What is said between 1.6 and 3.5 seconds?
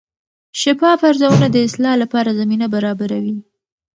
اصلاح لپاره زمینه برابروي.